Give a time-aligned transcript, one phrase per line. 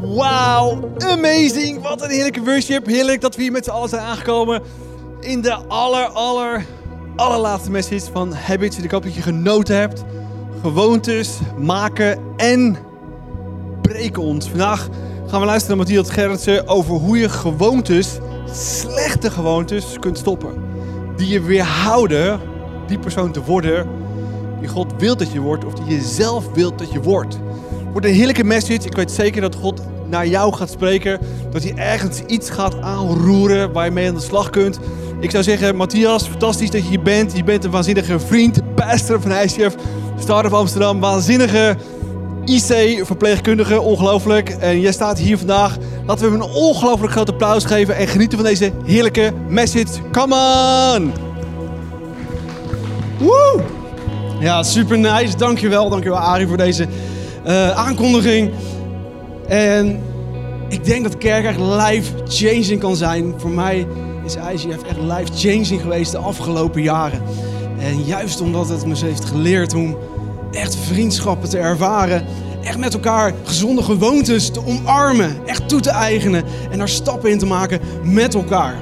[0.00, 1.82] Wauw, amazing.
[1.82, 2.86] Wat een heerlijke worship.
[2.86, 4.62] Heerlijk dat we hier met z'n allen zijn aangekomen
[5.20, 6.64] in de aller, aller,
[7.16, 8.78] allerlaatste message van Habits.
[8.78, 10.04] Ik hoop dat je genoten hebt.
[10.60, 12.76] Gewoontes maken en
[13.82, 14.48] breken ons.
[14.48, 14.88] Vandaag
[15.26, 18.18] gaan we luisteren naar Matthias Gerritsen over hoe je gewoontes,
[18.52, 20.54] slechte gewoontes, kunt stoppen.
[21.16, 22.40] Die je weerhouden
[22.86, 24.02] die persoon te worden
[24.62, 27.38] die God wil dat je wordt of die je zelf wilt dat je wordt.
[27.92, 28.86] Wordt een heerlijke message.
[28.86, 31.20] Ik weet zeker dat God naar jou gaat spreken.
[31.50, 34.78] Dat hij ergens iets gaat aanroeren waar je mee aan de slag kunt.
[35.20, 37.36] Ik zou zeggen, Matthias, fantastisch dat je hier bent.
[37.36, 39.74] Je bent een waanzinnige vriend, pastor van ICF,
[40.18, 41.00] Start Amsterdam.
[41.00, 41.76] Waanzinnige
[42.44, 44.48] IC-verpleegkundige, ongelooflijk.
[44.48, 45.76] En jij staat hier vandaag.
[46.06, 50.00] Laten we hem een ongelooflijk groot applaus geven en genieten van deze heerlijke message.
[50.12, 50.34] Come
[50.94, 51.12] on!
[53.18, 53.60] Woe!
[54.40, 55.36] Ja, super nice.
[55.36, 56.86] Dankjewel, dankjewel Arie voor deze
[57.46, 58.50] uh, aankondiging.
[59.48, 60.00] En
[60.68, 63.34] ik denk dat kerk echt life-changing kan zijn.
[63.36, 63.86] Voor mij
[64.24, 67.22] is ICF echt life-changing geweest de afgelopen jaren.
[67.78, 69.96] En juist omdat het me heeft geleerd om
[70.52, 72.24] echt vriendschappen te ervaren.
[72.62, 75.36] Echt met elkaar gezonde gewoontes te omarmen.
[75.46, 76.44] Echt toe te eigenen.
[76.70, 78.74] En daar stappen in te maken met elkaar.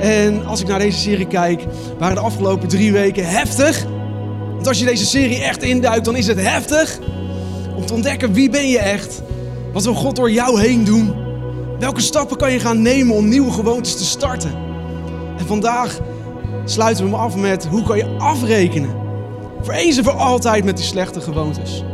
[0.00, 1.64] En als ik naar deze serie kijk,
[1.98, 3.84] waren de afgelopen drie weken heftig.
[4.54, 6.98] Want als je deze serie echt induikt, dan is het heftig.
[7.82, 9.22] Om te ontdekken wie ben je echt.
[9.72, 11.14] Wat wil God door jou heen doen?
[11.78, 14.50] Welke stappen kan je gaan nemen om nieuwe gewoontes te starten?
[15.38, 16.00] En vandaag
[16.64, 18.90] sluiten we hem af met hoe kan je afrekenen?
[19.62, 21.84] Voor eens en voor altijd met die slechte gewoontes.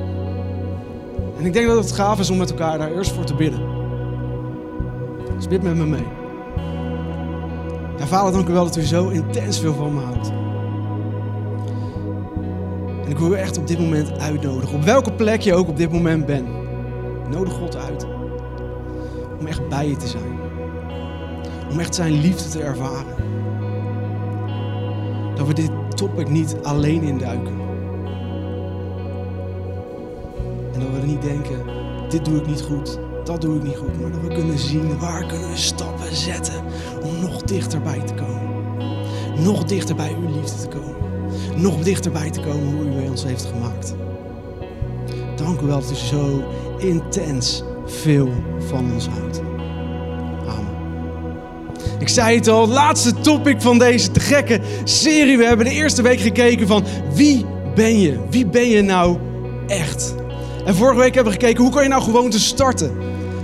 [1.39, 3.61] En ik denk dat het gaaf is om met elkaar daar eerst voor te bidden.
[5.37, 6.07] Dus met me mee.
[7.99, 10.31] Ja, vader, dank u wel dat u zo intens veel van me houdt.
[13.09, 14.77] En ik wil u echt op dit moment uitnodigen.
[14.77, 16.49] Op welke plek je ook op dit moment bent.
[17.31, 18.07] Nodig God uit.
[19.41, 20.39] Om echt bij je te zijn.
[21.71, 23.15] Om echt zijn liefde te ervaren.
[25.35, 27.61] Dat we dit topic niet alleen induiken.
[30.73, 31.59] En dat we niet denken,
[32.09, 34.01] dit doe ik niet goed, dat doe ik niet goed.
[34.01, 36.63] Maar dat we kunnen zien, waar kunnen we stappen zetten
[37.03, 38.43] om nog dichterbij te komen.
[39.45, 41.08] Nog dichter bij uw liefde te komen.
[41.59, 43.95] Nog dichterbij te komen hoe u bij ons heeft gemaakt.
[45.37, 46.45] Dank u wel dat u zo
[46.79, 48.29] intens veel
[48.69, 49.41] van ons houdt.
[50.49, 50.77] Amen.
[51.99, 55.39] Ik zei het al, laatste topic van deze te gekke serie.
[55.39, 58.19] We hebben de eerste week gekeken van wie ben je?
[58.31, 59.19] Wie ben je nou
[59.67, 60.15] echt?
[60.65, 62.93] En vorige week hebben we gekeken hoe kan je nou gewoon te starten?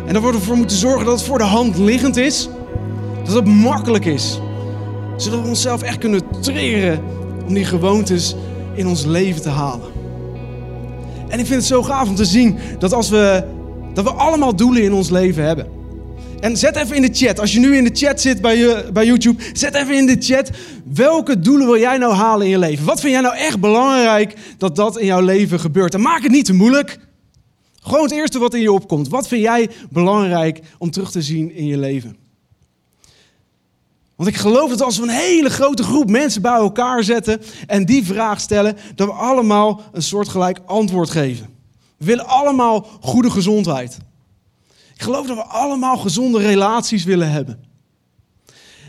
[0.07, 2.49] En daar worden we voor moeten zorgen dat het voor de hand liggend is.
[3.25, 4.41] Dat het makkelijk is.
[5.17, 7.01] Zodat we onszelf echt kunnen triggeren
[7.47, 8.35] om die gewoontes
[8.75, 9.87] in ons leven te halen.
[11.29, 13.45] En ik vind het zo gaaf om te zien dat als we,
[13.95, 15.67] dat we allemaal doelen in ons leven hebben.
[16.41, 18.89] En zet even in de chat, als je nu in de chat zit bij, je,
[18.93, 20.51] bij YouTube, zet even in de chat
[20.95, 22.85] welke doelen wil jij nou halen in je leven?
[22.85, 25.95] Wat vind jij nou echt belangrijk dat dat in jouw leven gebeurt?
[25.95, 26.99] En maak het niet te moeilijk.
[27.83, 29.09] Gewoon het eerste wat in je opkomt.
[29.09, 32.24] Wat vind jij belangrijk om terug te zien in je leven?
[34.17, 37.85] Want ik geloof dat als we een hele grote groep mensen bij elkaar zetten en
[37.85, 41.47] die vraag stellen, dat we allemaal een soortgelijk antwoord geven.
[41.97, 43.97] We willen allemaal goede gezondheid.
[44.95, 47.65] Ik geloof dat we allemaal gezonde relaties willen hebben.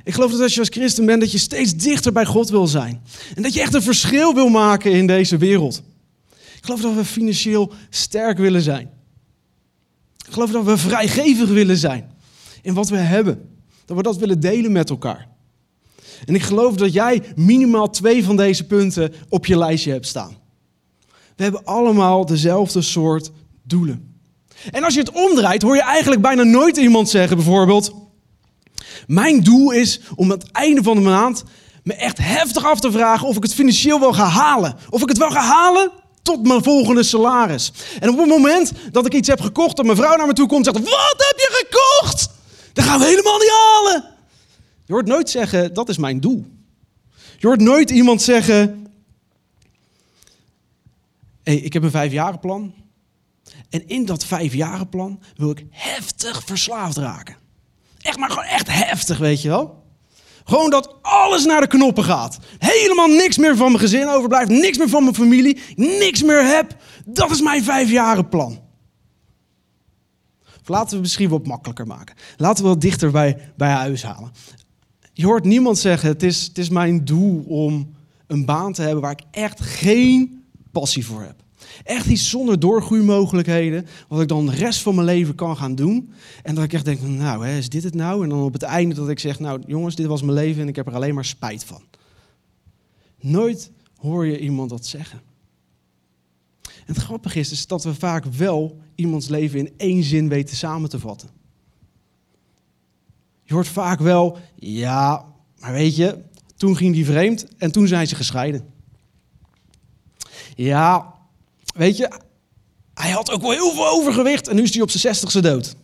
[0.03, 2.67] Ik geloof dat als je als christen bent, dat je steeds dichter bij God wil
[2.67, 3.03] zijn.
[3.35, 5.81] En dat je echt een verschil wil maken in deze wereld.
[6.31, 8.89] Ik geloof dat we financieel sterk willen zijn.
[10.27, 12.11] Ik geloof dat we vrijgevig willen zijn
[12.61, 13.54] in wat we hebben.
[13.85, 15.27] Dat we dat willen delen met elkaar.
[16.25, 20.37] En ik geloof dat jij minimaal twee van deze punten op je lijstje hebt staan.
[21.35, 23.31] We hebben allemaal dezelfde soort
[23.63, 24.13] doelen.
[24.71, 27.93] En als je het omdraait, hoor je eigenlijk bijna nooit iemand zeggen, bijvoorbeeld:
[29.07, 31.43] Mijn doel is om aan het einde van de maand
[31.83, 34.75] me echt heftig af te vragen of ik het financieel wel ga halen.
[34.89, 35.91] Of ik het wel ga halen
[36.21, 37.71] tot mijn volgende salaris.
[37.99, 40.47] En op het moment dat ik iets heb gekocht, dat mijn vrouw naar me toe
[40.47, 42.29] komt en zegt: Wat heb je gekocht?
[42.75, 44.03] Dat gaan we helemaal niet halen.
[44.85, 46.45] Je hoort nooit zeggen, dat is mijn doel.
[47.37, 48.87] Je hoort nooit iemand zeggen,
[51.43, 52.73] hey, ik heb een vijfjarenplan.
[53.69, 57.35] En in dat vijfjarenplan wil ik heftig verslaafd raken.
[58.01, 59.83] Echt, maar gewoon echt heftig, weet je wel.
[60.43, 62.37] Gewoon dat alles naar de knoppen gaat.
[62.57, 64.49] Helemaal niks meer van mijn gezin overblijft.
[64.49, 65.59] Niks meer van mijn familie.
[65.75, 66.75] Niks meer heb.
[67.05, 68.64] Dat is mijn vijfjarenplan.
[70.65, 72.15] Of laten we misschien wat makkelijker maken.
[72.37, 74.31] Laten we wat dichter bij, bij huis halen.
[75.13, 77.95] Je hoort niemand zeggen: het is, het is mijn doel om
[78.27, 81.35] een baan te hebben waar ik echt geen passie voor heb.
[81.83, 86.13] Echt iets zonder doorgroeimogelijkheden, wat ik dan de rest van mijn leven kan gaan doen.
[86.43, 88.23] En dat ik echt denk, nou, hè, is dit het nou?
[88.23, 90.67] En dan op het einde dat ik zeg, nou jongens, dit was mijn leven en
[90.67, 91.81] ik heb er alleen maar spijt van.
[93.19, 95.21] Nooit hoor je iemand dat zeggen.
[96.85, 100.89] Het grappige is, is dat we vaak wel iemands leven in één zin weten samen
[100.89, 101.29] te vatten.
[103.43, 105.25] Je hoort vaak wel, ja,
[105.59, 106.17] maar weet je,
[106.57, 108.73] toen ging die vreemd en toen zijn ze gescheiden.
[110.55, 111.13] Ja,
[111.75, 112.11] weet je,
[112.93, 115.75] hij had ook wel heel veel overgewicht en nu is hij op zijn zestigste dood.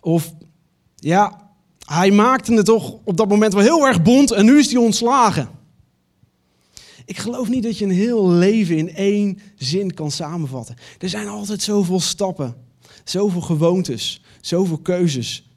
[0.00, 0.32] Of,
[0.96, 1.50] ja,
[1.86, 4.80] hij maakte het toch op dat moment wel heel erg bond en nu is hij
[4.80, 5.59] ontslagen.
[7.10, 10.76] Ik geloof niet dat je een heel leven in één zin kan samenvatten.
[10.98, 12.54] Er zijn altijd zoveel stappen,
[13.04, 15.50] zoveel gewoontes, zoveel keuzes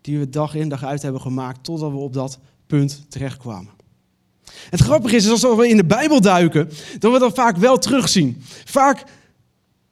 [0.00, 3.72] die we dag in dag uit hebben gemaakt totdat we op dat punt terechtkwamen.
[4.70, 8.42] Het grappige is, als we in de Bijbel duiken, dat we dat vaak wel terugzien.
[8.64, 9.04] Vaak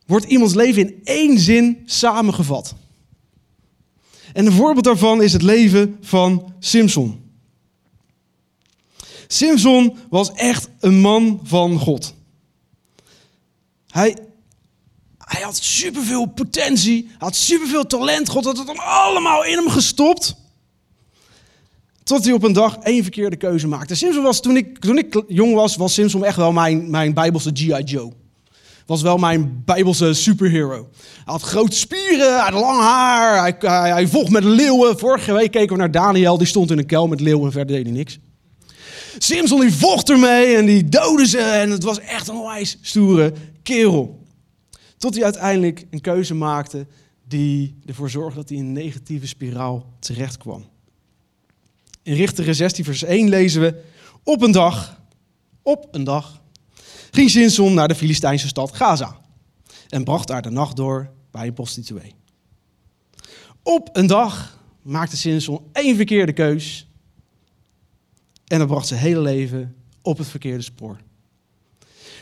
[0.07, 2.75] wordt iemands leven in één zin samengevat.
[4.33, 7.26] En een voorbeeld daarvan is het leven van Simpson.
[9.27, 12.15] Simpson was echt een man van God.
[13.89, 14.17] Hij,
[15.19, 18.29] hij had superveel potentie, had superveel talent.
[18.29, 20.37] God had het allemaal in hem gestopt.
[22.03, 23.95] Tot hij op een dag één verkeerde keuze maakte.
[23.95, 27.51] Simpson was, toen ik, toen ik jong was, was Simpson echt wel mijn, mijn bijbelse
[27.55, 27.83] G.I.
[27.85, 28.13] Joe.
[28.87, 30.89] Was wel mijn bijbelse superhero.
[31.01, 34.99] Hij had grote spieren, hij had lang haar, hij, hij, hij vocht met leeuwen.
[34.99, 37.77] Vorige week keken we naar Daniel, die stond in een kel met leeuwen en verder
[37.77, 38.19] deed hij niks.
[39.19, 43.33] Simpson die vocht ermee en die doodde ze en het was echt een onwijs stoere
[43.63, 44.25] kerel.
[44.97, 46.87] Tot hij uiteindelijk een keuze maakte
[47.29, 50.65] die ervoor zorgde dat hij in een negatieve spiraal terecht kwam.
[52.03, 53.83] In Richteren 16 vers 1 lezen we,
[54.23, 55.01] op een dag,
[55.63, 56.43] op een dag,
[57.11, 59.21] ging Simpson naar de Filistijnse stad Gaza
[59.89, 62.15] en bracht daar de nacht door bij een prostituee.
[63.63, 66.86] Op een dag maakte Simpson één verkeerde keus
[68.47, 70.97] en dat bracht zijn hele leven op het verkeerde spoor.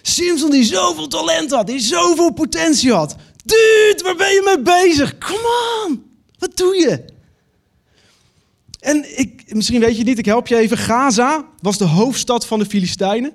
[0.02, 3.16] Simpson die zoveel talent had, die zoveel potentie had.
[3.44, 5.18] Dude, waar ben je mee bezig?
[5.18, 6.04] Come on,
[6.38, 7.04] wat doe je?
[8.80, 10.78] En ik, misschien weet je het niet, ik help je even.
[10.78, 13.32] Gaza was de hoofdstad van de Filistijnen.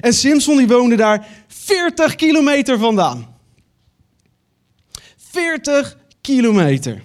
[0.00, 3.36] En Simpson die woonde daar 40 kilometer vandaan.
[5.16, 7.02] 40 kilometer.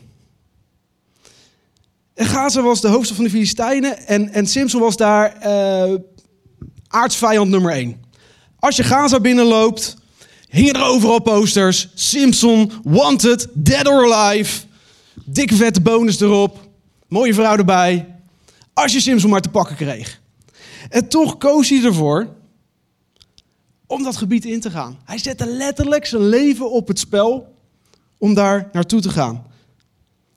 [2.22, 5.96] En Gaza was de hoofdstad van de Filistijnen en, en Simpson was daar uh,
[6.88, 8.02] aardsvijand nummer 1.
[8.60, 9.96] Als je Gaza binnenloopt,
[10.50, 11.90] hingen er overal posters.
[11.94, 14.62] Simpson, wanted, dead or alive.
[15.26, 16.68] Dikke vette bonus erop.
[17.08, 18.16] Mooie vrouw erbij.
[18.74, 20.22] Als je Simpson maar te pakken kreeg.
[20.90, 22.28] En toch koos hij ervoor
[23.88, 25.00] om dat gebied in te gaan.
[25.06, 27.56] Hij zette letterlijk zijn leven op het spel
[28.18, 29.50] om daar naartoe te gaan.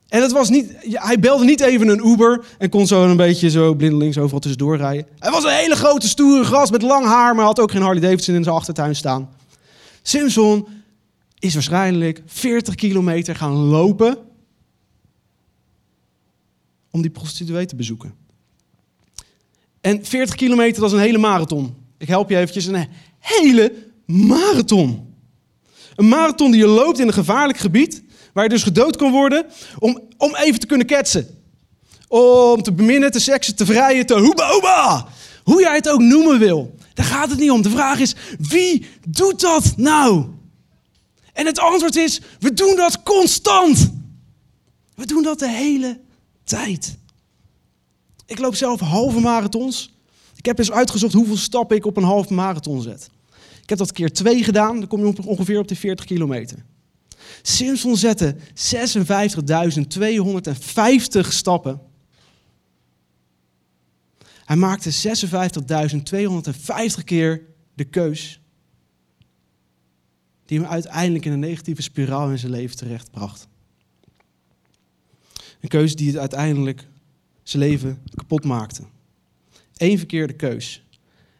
[0.07, 3.49] En het was niet, hij belde niet even een Uber en kon zo een beetje
[3.49, 5.07] zo blindelings overal tussendoor rijden.
[5.19, 8.01] Hij was een hele grote stoere gast met lang haar, maar had ook geen Harley
[8.01, 9.29] Davidson in zijn achtertuin staan.
[10.01, 10.67] Simpson
[11.39, 14.17] is waarschijnlijk 40 kilometer gaan lopen
[16.91, 18.13] om die prostituee te bezoeken.
[19.81, 21.75] En 40 kilometer, dat is een hele marathon.
[21.97, 22.87] Ik help je eventjes, een
[23.19, 23.73] hele
[24.05, 25.13] marathon.
[25.95, 28.03] Een marathon die je loopt in een gevaarlijk gebied,
[28.35, 29.45] waar je dus gedood kan worden,
[29.79, 31.27] om, om even te kunnen ketsen.
[32.07, 35.07] Om te beminnen, te seksen, te vrijen, te hoeba.
[35.43, 36.75] Hoe jij het ook noemen wil.
[36.93, 37.61] Daar gaat het niet om.
[37.61, 40.25] De vraag is, wie doet dat nou?
[41.33, 43.91] En het antwoord is, we doen dat constant.
[44.95, 45.99] We doen dat de hele
[46.43, 46.97] tijd.
[48.25, 49.93] Ik loop zelf halve marathons.
[50.35, 53.09] Ik heb eens uitgezocht hoeveel stappen ik op een halve marathon zet.
[53.61, 56.65] Ik heb dat keer twee gedaan, dan kom je ongeveer op de 40 kilometer.
[57.41, 58.41] Simpson zette 56.250
[61.29, 61.81] stappen.
[64.45, 65.17] Hij maakte
[66.99, 67.41] 56.250 keer
[67.73, 68.39] de keus
[70.45, 73.47] die hem uiteindelijk in een negatieve spiraal in zijn leven terechtbracht.
[75.59, 76.87] Een keuze die het uiteindelijk
[77.43, 78.83] zijn leven kapot maakte.
[79.73, 80.83] Eén verkeerde keus,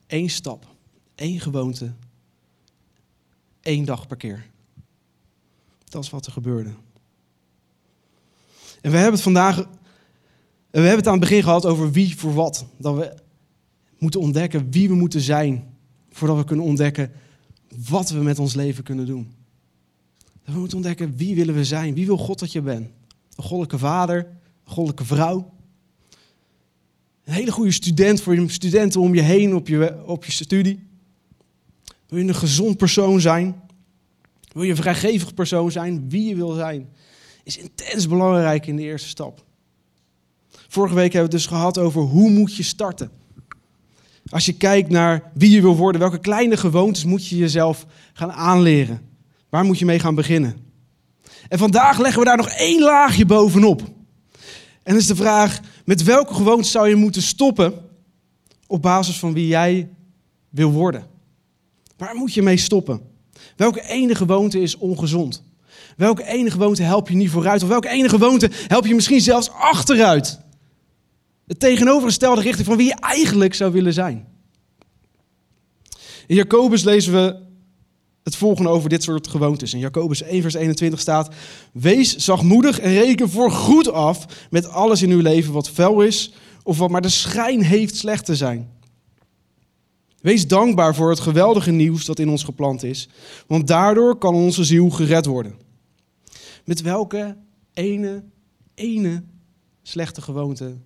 [0.08, 0.68] één stap,
[1.16, 1.94] één gewoonte,
[3.62, 4.46] één dag per keer.
[5.96, 6.70] Dat is wat er gebeurde.
[8.82, 12.34] En we hebben het vandaag, we hebben het aan het begin gehad over wie voor
[12.34, 12.66] wat.
[12.78, 13.18] Dat we
[13.98, 15.78] moeten ontdekken wie we moeten zijn,
[16.10, 17.12] voordat we kunnen ontdekken
[17.90, 19.34] wat we met ons leven kunnen doen.
[20.44, 22.90] Dat we moeten ontdekken wie willen we zijn, wie wil God dat je bent.
[23.36, 25.54] Een goddelijke vader, een goddelijke vrouw.
[27.24, 30.88] Een hele goede student voor je studenten om je heen op je, op je studie.
[32.08, 33.64] Wil je een gezond persoon zijn?
[34.56, 36.10] Wil je een vrijgevig persoon zijn?
[36.10, 36.90] Wie je wil zijn,
[37.44, 39.44] is intens belangrijk in de eerste stap.
[40.68, 43.12] Vorige week hebben we het dus gehad over hoe moet je starten.
[44.30, 48.32] Als je kijkt naar wie je wil worden, welke kleine gewoontes moet je jezelf gaan
[48.32, 49.10] aanleren?
[49.50, 50.58] Waar moet je mee gaan beginnen?
[51.48, 53.82] En vandaag leggen we daar nog één laagje bovenop.
[54.84, 57.74] En dat is de vraag, met welke gewoontes zou je moeten stoppen
[58.68, 59.90] op basis van wie jij
[60.50, 61.08] wil worden?
[61.98, 63.14] Waar moet je mee stoppen?
[63.56, 65.44] Welke ene gewoonte is ongezond?
[65.98, 67.64] Welke ene gewoonte help je niet vooruit?
[67.64, 70.40] Of welke ene gewoonte help je misschien zelfs achteruit?
[71.48, 74.28] Het tegenovergestelde richting van wie je eigenlijk zou willen zijn.
[76.28, 77.44] In Jacobus lezen we
[78.24, 79.74] het volgende over dit soort gewoontes.
[79.74, 81.34] In Jacobus 1, vers 21 staat:
[81.74, 86.34] Wees zachtmoedig en reken voor goed af met alles in uw leven wat vuil is
[86.64, 88.70] of wat maar de schijn heeft slecht te zijn.
[90.26, 93.10] Wees dankbaar voor het geweldige nieuws dat in ons geplant is,
[93.48, 95.60] want daardoor kan onze ziel gered worden.
[96.64, 97.38] Met welke
[97.74, 98.24] ene,
[98.76, 99.24] ene
[99.82, 100.78] slechte gewoonte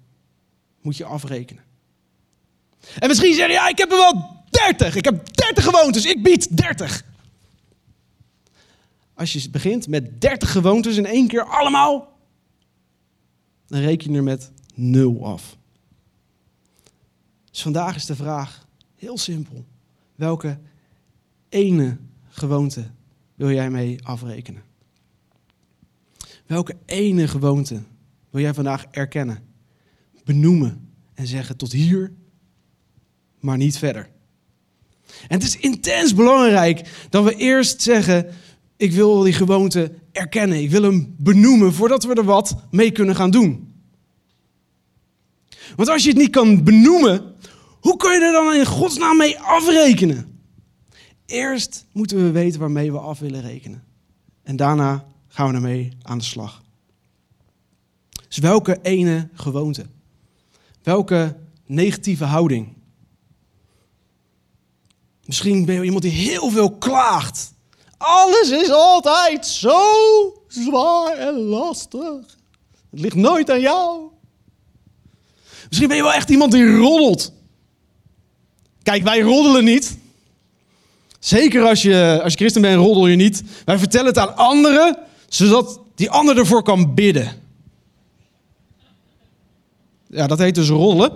[0.81, 1.63] moet je afrekenen?
[2.99, 4.95] En misschien zeg je, ja, ik heb er wel 30.
[4.95, 7.03] Ik heb 30 gewoontes, ik bied 30.
[9.13, 12.17] Als je begint met 30 gewoontes in één keer allemaal,
[13.67, 15.57] dan reken je er met nul af.
[17.51, 18.67] Dus vandaag is de vraag
[18.99, 19.65] heel simpel.
[20.15, 20.59] Welke
[21.49, 21.97] ene
[22.29, 22.83] gewoonte
[23.35, 24.63] wil jij mee afrekenen?
[26.45, 27.81] Welke ene gewoonte
[28.29, 29.39] wil jij vandaag erkennen,
[30.23, 32.13] benoemen en zeggen tot hier,
[33.39, 34.09] maar niet verder?
[35.27, 38.33] En het is intens belangrijk dat we eerst zeggen,
[38.77, 43.15] ik wil die gewoonte erkennen, ik wil hem benoemen voordat we er wat mee kunnen
[43.15, 43.73] gaan doen.
[45.75, 47.28] Want als je het niet kan benoemen,
[47.79, 50.41] hoe kun je er dan in godsnaam mee afrekenen?
[51.25, 53.83] Eerst moeten we weten waarmee we af willen rekenen.
[54.43, 56.61] En daarna gaan we ermee aan de slag.
[58.27, 59.85] Dus welke ene gewoonte?
[60.83, 62.77] Welke negatieve houding?
[65.25, 67.53] Misschien ben je iemand die heel veel klaagt.
[67.97, 69.81] Alles is altijd zo
[70.47, 72.37] zwaar en lastig.
[72.89, 74.09] Het ligt nooit aan jou.
[75.67, 77.33] Misschien ben je wel echt iemand die roddelt.
[78.89, 79.97] Kijk, wij roddelen niet.
[81.19, 83.43] Zeker als je, als je christen bent, roddel je niet.
[83.65, 87.31] Wij vertellen het aan anderen, zodat die ander ervoor kan bidden.
[90.07, 91.11] Ja, dat heet dus rollen.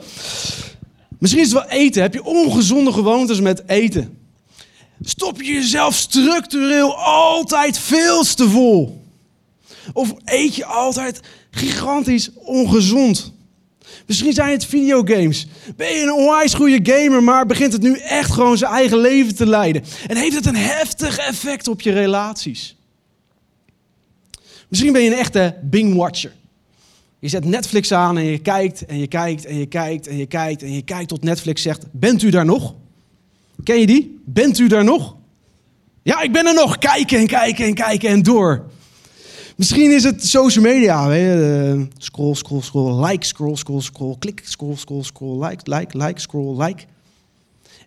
[1.19, 2.01] Misschien is het wel eten.
[2.01, 4.17] Heb je ongezonde gewoontes met eten?
[5.01, 9.01] Stop je jezelf structureel altijd veel te vol?
[9.93, 11.19] Of eet je altijd
[11.51, 13.33] gigantisch ongezond?
[14.05, 15.47] Misschien zijn het videogames.
[15.75, 19.35] Ben je een onwijs goede gamer, maar begint het nu echt gewoon zijn eigen leven
[19.35, 19.83] te leiden?
[20.07, 22.75] En heeft het een heftig effect op je relaties?
[24.67, 26.31] Misschien ben je een echte Bing-watcher.
[27.19, 30.25] Je zet Netflix aan en je kijkt en je kijkt en je kijkt en je
[30.25, 32.75] kijkt en je kijkt tot Netflix zegt: Bent u daar nog?
[33.63, 34.21] Ken je die?
[34.25, 35.15] Bent u daar nog?
[36.03, 36.77] Ja, ik ben er nog.
[36.77, 38.71] Kijken en kijken en kijken en door.
[39.55, 41.13] Misschien is het social media.
[41.13, 41.87] Je?
[41.97, 46.63] Scroll, scroll, scroll, like, scroll, scroll, scroll, klik, scroll, scroll, scroll, like, like, like, scroll,
[46.63, 46.83] like.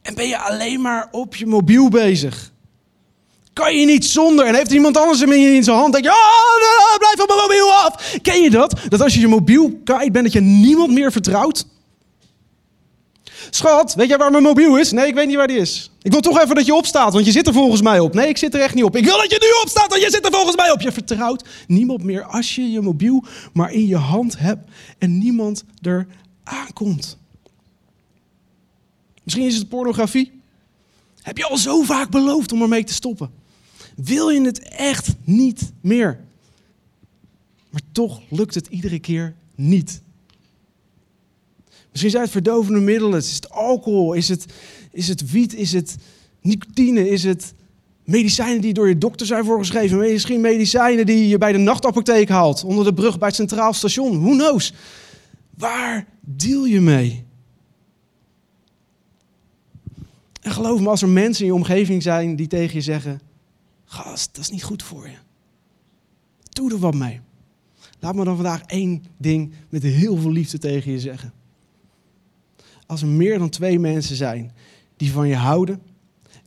[0.03, 2.53] En ben je alleen maar op je mobiel bezig?
[3.53, 4.47] Kan je niet zonder?
[4.47, 5.93] En heeft iemand anders hem in zijn hand?
[5.93, 8.19] Denk je, oh, blijf van mijn mobiel af.
[8.23, 8.81] Ken je dat?
[8.89, 11.67] Dat als je je mobiel kwijt bent, dat je niemand meer vertrouwt?
[13.51, 14.93] Schat, weet jij waar mijn mobiel is?
[14.93, 15.91] Nee, ik weet niet waar die is.
[16.03, 18.15] Ik wil toch even dat je opstaat, want je zit er volgens mij op.
[18.15, 18.97] Nee, ik zit er echt niet op.
[18.97, 20.81] Ik wil dat je nu opstaat, want je zit er volgens mij op.
[20.81, 25.65] Je vertrouwt niemand meer als je je mobiel maar in je hand hebt en niemand
[25.81, 26.07] er
[26.45, 27.19] aankomt.
[29.23, 30.41] Misschien is het pornografie.
[31.23, 33.31] Heb je al zo vaak beloofd om ermee te stoppen?
[33.97, 36.25] Wil je het echt niet meer?
[37.71, 40.03] Maar toch lukt het iedere keer niet.
[41.97, 43.19] Misschien zijn het verdovende middelen.
[43.19, 44.13] Is het alcohol?
[44.13, 44.47] Is het,
[44.93, 45.55] is het wiet?
[45.55, 45.97] Is het
[46.41, 47.09] nicotine?
[47.09, 47.55] Is het
[48.05, 49.99] medicijnen die door je dokter zijn voorgeschreven?
[49.99, 52.65] Misschien medicijnen die je bij de nachtapotheek haalt.
[52.65, 54.21] Onder de brug bij het Centraal Station.
[54.21, 54.73] Who knows?
[55.55, 57.25] Waar deal je mee?
[60.41, 63.21] En geloof me, als er mensen in je omgeving zijn die tegen je zeggen:
[63.85, 65.17] Gast, dat is niet goed voor je.
[66.49, 67.21] Doe er wat mee.
[68.01, 71.33] Laat me dan vandaag één ding met heel veel liefde tegen je zeggen.
[72.87, 74.53] Als er meer dan twee mensen zijn
[74.97, 75.83] die van je houden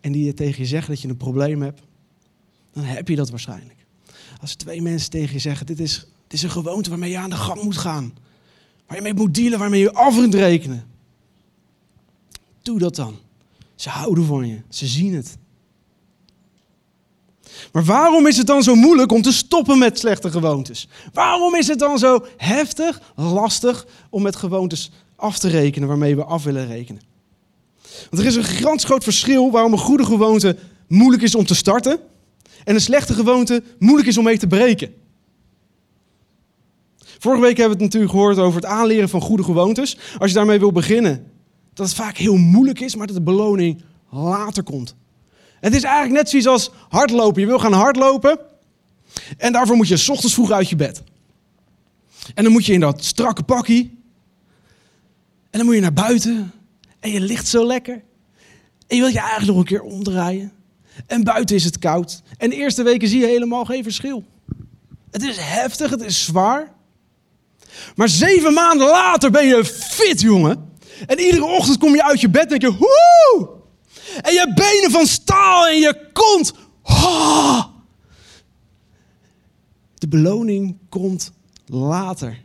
[0.02, 1.82] en die tegen je zeggen dat je een probleem hebt,
[2.74, 3.86] dan heb je dat waarschijnlijk.
[4.42, 7.30] Als er twee mensen tegen je zeggen, dit is, is een gewoonte waarmee je aan
[7.30, 8.14] de gang moet gaan.
[8.88, 10.88] Waar je mee moet dealen, waarmee je af rekenen.
[12.62, 13.16] Doe dat dan.
[13.76, 14.62] Ze houden van je.
[14.70, 15.38] Ze zien het.
[17.72, 20.88] Maar waarom is het dan zo moeilijk om te stoppen met slechte gewoontes?
[21.14, 26.24] Waarom is het dan zo heftig, lastig om met gewoontes af te rekenen waarmee we
[26.24, 27.02] af willen rekenen?
[28.10, 30.58] Want er is een gigantisch groot verschil waarom een goede gewoonte
[30.88, 32.00] moeilijk is om te starten
[32.64, 34.94] en een slechte gewoonte moeilijk is om mee te breken.
[37.20, 39.98] Vorige week hebben we het natuurlijk gehoord over het aanleren van goede gewoontes.
[40.18, 41.32] Als je daarmee wil beginnen,
[41.74, 44.96] dat het vaak heel moeilijk is, maar dat de beloning later komt.
[45.60, 47.42] Het is eigenlijk net zoiets als hardlopen.
[47.42, 48.40] Je wil gaan hardlopen
[49.38, 51.04] en daarvoor moet je s ochtends vroeg uit je bed.
[52.34, 53.99] En dan moet je in dat strakke pakkie.
[55.50, 56.52] En dan moet je naar buiten.
[57.00, 58.04] En je ligt zo lekker.
[58.88, 60.52] En je wilt je eigenlijk nog een keer omdraaien.
[61.08, 62.22] En buiten is het koud.
[62.38, 64.24] En de eerste weken zie je helemaal geen verschil.
[65.12, 66.74] Het is heftig, het is zwaar.
[67.96, 70.72] Maar zeven maanden later ben je fit, jongen.
[71.06, 73.50] En iedere ochtend kom je uit je bed en denk je, woe!
[74.22, 76.54] En je benen van staal en je kont.
[76.84, 77.64] Oh.
[79.94, 81.32] De beloning komt
[81.66, 82.42] later.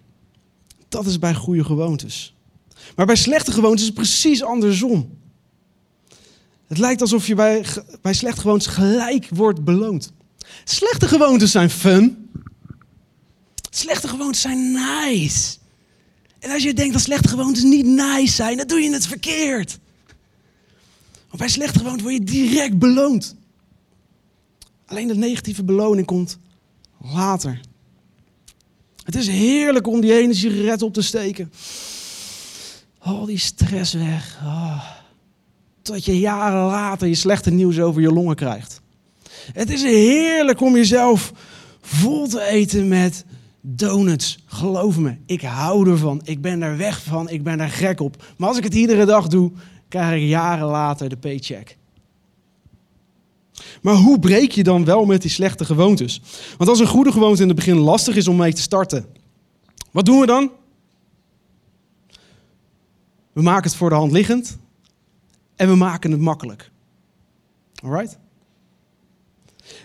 [0.88, 2.33] Dat is bij goede gewoontes.
[2.96, 5.18] Maar bij slechte gewoontes is het precies andersom.
[6.66, 7.64] Het lijkt alsof je bij,
[8.02, 10.12] bij slechte gewoontes gelijk wordt beloond.
[10.64, 12.30] Slechte gewoontes zijn fun.
[13.70, 15.56] Slechte gewoontes zijn nice.
[16.38, 19.78] En als je denkt dat slechte gewoontes niet nice zijn, dan doe je het verkeerd.
[21.28, 23.36] Want bij slechte gewoontes word je direct beloond.
[24.86, 26.38] Alleen de negatieve beloning komt
[27.12, 27.60] later.
[29.02, 31.52] Het is heerlijk om die ene sigaret op te steken.
[33.04, 34.40] Al die stress weg.
[34.42, 34.84] Oh.
[35.82, 38.80] Tot je jaren later je slechte nieuws over je longen krijgt.
[39.52, 41.32] Het is heerlijk om jezelf
[41.80, 43.24] vol te eten met
[43.60, 44.38] donuts.
[44.46, 46.20] Geloof me, ik hou ervan.
[46.24, 47.28] Ik ben er weg van.
[47.28, 48.24] Ik ben er gek op.
[48.36, 49.52] Maar als ik het iedere dag doe,
[49.88, 51.76] krijg ik jaren later de paycheck.
[53.82, 56.20] Maar hoe breek je dan wel met die slechte gewoontes?
[56.56, 59.06] Want als een goede gewoonte in het begin lastig is om mee te starten,
[59.90, 60.50] wat doen we dan?
[63.34, 64.58] We maken het voor de hand liggend
[65.56, 66.70] en we maken het makkelijk.
[67.82, 68.18] Alright?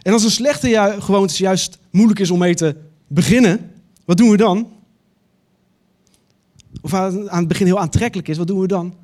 [0.02, 2.76] En als een slechte gewoonte juist moeilijk is om mee te
[3.08, 3.72] beginnen,
[4.06, 4.72] wat doen we dan?
[6.82, 8.96] Of aan het begin heel aantrekkelijk is, wat doen we dan?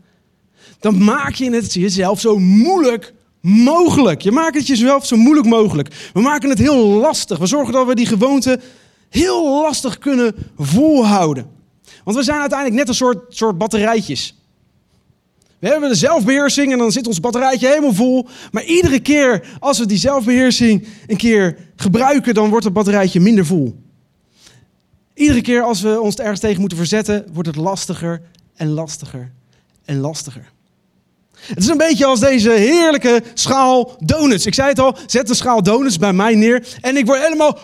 [0.80, 4.22] Dan maak je het jezelf zo moeilijk mogelijk.
[4.22, 6.10] Je maakt het jezelf zo moeilijk mogelijk.
[6.14, 7.38] We maken het heel lastig.
[7.38, 8.60] We zorgen dat we die gewoonte
[9.10, 11.50] heel lastig kunnen volhouden.
[12.06, 14.36] Want we zijn uiteindelijk net een soort, soort batterijtjes.
[15.60, 18.28] We hebben de zelfbeheersing en dan zit ons batterijtje helemaal vol.
[18.52, 23.46] Maar iedere keer als we die zelfbeheersing een keer gebruiken, dan wordt het batterijtje minder
[23.46, 23.76] vol.
[25.14, 28.22] Iedere keer als we ons ergens tegen moeten verzetten, wordt het lastiger
[28.56, 29.32] en lastiger
[29.86, 30.52] en lastiger.
[31.36, 34.46] Het is een beetje als deze heerlijke schaal donuts.
[34.46, 37.60] Ik zei het al, zet een schaal donuts bij mij neer en ik word helemaal...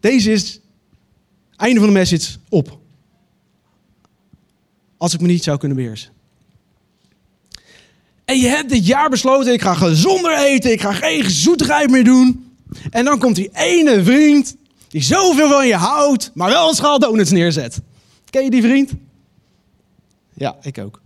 [0.00, 0.61] Deze is
[1.62, 2.78] einde van de message op.
[4.96, 6.10] Als ik me niet zou kunnen beheersen.
[8.24, 12.04] En je hebt dit jaar besloten, ik ga gezonder eten, ik ga geen zoetigheid meer
[12.04, 12.56] doen.
[12.90, 14.56] En dan komt die ene vriend
[14.88, 17.80] die zoveel van je houdt, maar wel een schaal donuts neerzet.
[18.30, 18.90] Ken je die vriend?
[20.34, 21.00] Ja, ik ook.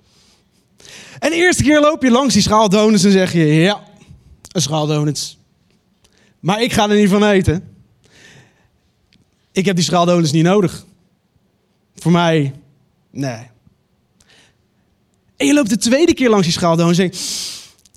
[1.18, 3.82] En de eerste keer loop je langs die schaal donuts en zeg je, ja,
[4.52, 5.38] een schaal donuts.
[6.40, 7.75] Maar ik ga er niet van eten.
[9.56, 10.86] Ik heb die schaal donuts niet nodig.
[11.94, 12.54] Voor mij,
[13.10, 13.50] nee.
[15.36, 17.24] En je loopt de tweede keer langs die schaal donuts en zegt,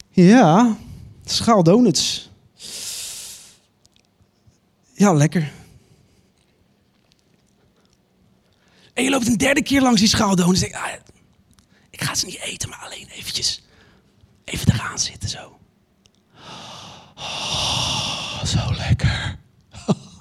[0.10, 0.78] ja,
[1.26, 2.30] schaal donuts.
[4.94, 5.52] Ja, lekker.
[8.94, 10.94] En je loopt een derde keer langs die schaal donuts en zegt, ah,
[11.90, 13.64] ik ga ze niet eten, maar alleen eventjes
[14.44, 15.60] even eraan zitten zo.
[17.16, 19.40] Oh, zo lekker.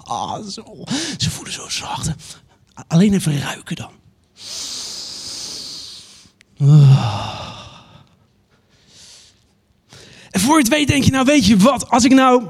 [0.09, 0.85] Oh, zo.
[1.17, 2.11] Ze voelen zo zacht.
[2.87, 3.91] Alleen even ruiken dan.
[6.61, 7.39] Oh.
[10.31, 12.45] En voor je het weet denk je, nou weet je wat, als ik nou...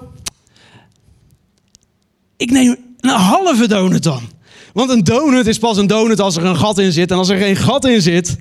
[2.37, 4.31] Ik neem een halve donut dan.
[4.73, 7.11] Want een donut is pas een donut als er een gat in zit.
[7.11, 8.37] En als er geen gat in zit,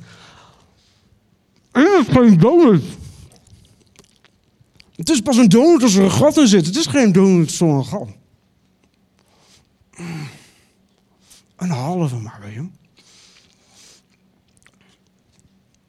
[1.71, 2.83] het is geen donut.
[4.95, 6.65] Het is pas een donut als er een gat in zit.
[6.65, 8.07] Het is geen donut zonder gat.
[11.57, 12.69] Een halve je.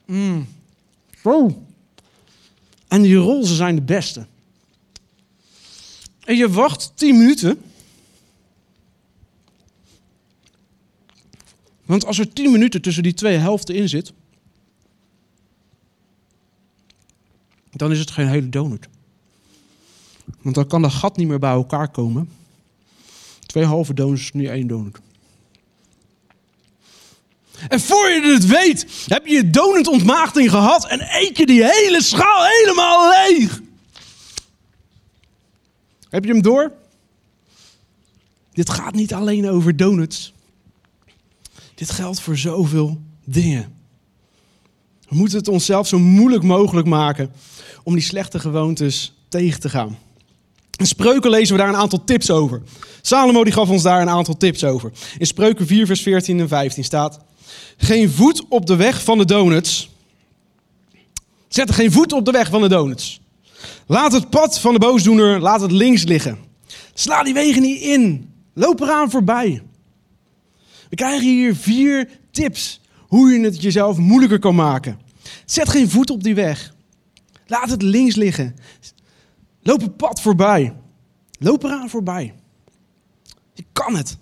[0.07, 0.47] Mm.
[1.23, 1.63] Zo.
[2.89, 4.27] En die roze zijn de beste.
[6.25, 7.63] En je wacht 10 minuten.
[11.85, 14.13] Want als er 10 minuten tussen die twee helften in zit,
[17.71, 18.89] dan is het geen hele donut.
[20.41, 22.31] Want dan kan dat gat niet meer bij elkaar komen.
[23.47, 24.99] Twee halve donuts, nu één donut.
[27.69, 32.03] En voor je het weet, heb je je donutontmaagding gehad en eet je die hele
[32.03, 33.61] schaal helemaal leeg.
[36.09, 36.73] Heb je hem door?
[38.53, 40.33] Dit gaat niet alleen over donuts.
[41.75, 43.77] Dit geldt voor zoveel dingen.
[45.09, 47.33] We moeten het onszelf zo moeilijk mogelijk maken
[47.83, 49.99] om die slechte gewoontes tegen te gaan.
[50.77, 52.63] In Spreuken lezen we daar een aantal tips over.
[53.03, 54.93] Salomo die gaf ons daar een aantal tips over.
[55.19, 57.21] In Spreuken 4, vers 14 en 15 staat:
[57.77, 59.91] Geen voet op de weg van de donuts.
[61.49, 63.21] Zet geen voet op de weg van de donuts.
[63.87, 66.39] Laat het pad van de boosdoener, laat het links liggen.
[66.95, 68.33] Sla die wegen niet in.
[68.55, 69.63] Loop eraan voorbij.
[70.91, 75.01] We krijgen hier vier tips hoe je het jezelf moeilijker kan maken.
[75.45, 76.75] Zet geen voet op die weg.
[77.47, 78.57] Laat het links liggen.
[79.63, 80.75] Loop het pad voorbij.
[81.39, 82.35] Loop eraan voorbij.
[83.55, 84.17] Je kan het.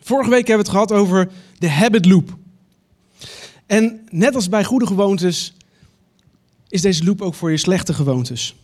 [0.00, 2.36] Vorige week hebben we het gehad over de habit loop.
[3.66, 5.54] En net als bij goede gewoontes
[6.68, 8.56] is deze loop ook voor je slechte gewoontes.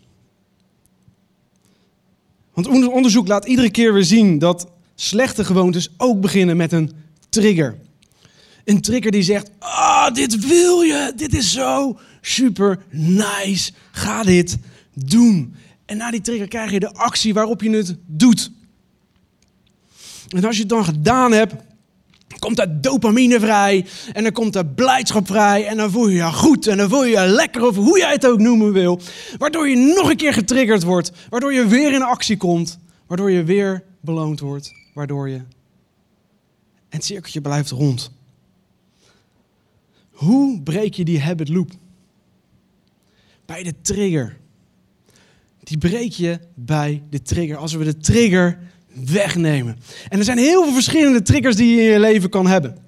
[2.53, 6.93] Want onderzoek laat iedere keer weer zien dat slechte gewoontes ook beginnen met een
[7.29, 7.79] trigger.
[8.65, 14.23] Een trigger die zegt: Ah, oh, dit wil je, dit is zo super nice, ga
[14.23, 14.59] dit
[14.95, 15.55] doen.
[15.85, 18.51] En na die trigger krijg je de actie waarop je het doet.
[20.29, 21.55] En als je het dan gedaan hebt,
[22.45, 23.87] komt er dopamine vrij.
[24.13, 25.67] En dan komt er blijdschap vrij.
[25.67, 26.67] En dan voel je je goed.
[26.67, 29.01] En dan voel je je lekker, of hoe jij het ook noemen wil.
[29.39, 31.13] Waardoor je nog een keer getriggerd wordt.
[31.31, 32.79] Waardoor je weer in actie komt.
[33.07, 34.73] Waardoor je weer beloond wordt.
[34.95, 35.37] Waardoor je.
[36.89, 38.13] En het cirkeltje blijft rond.
[40.11, 41.71] Hoe breek je die habit loop?
[43.47, 44.37] Bij de trigger.
[45.63, 47.57] Die breek je bij de trigger.
[47.57, 48.59] Als we de trigger
[48.95, 49.79] wegnemen.
[50.09, 52.79] En er zijn heel veel verschillende triggers die je in je leven kan hebben.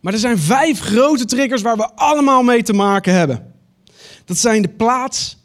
[0.00, 3.52] Maar er zijn vijf grote triggers waar we allemaal mee te maken hebben.
[4.24, 5.36] Dat zijn de plaats,